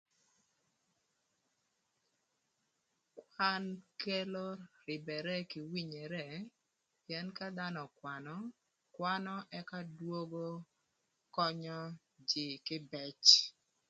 [3.31, 3.63] Kwan
[4.01, 4.47] kelo
[4.85, 6.25] rïbërë kï winyere
[7.03, 8.35] pïën ka dhanö ökwanö,
[8.95, 10.45] kwanö ëka dwongo
[11.35, 11.79] könyö
[12.29, 13.39] jïï kï peci.